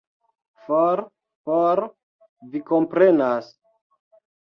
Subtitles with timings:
[0.69, 1.03] For,
[1.51, 1.83] for,
[2.51, 3.57] vi komprenas.